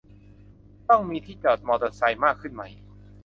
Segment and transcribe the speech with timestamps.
[0.89, 2.63] ต้องมีที่จอดมอเตอร์ไซค์มากขึ้นไหม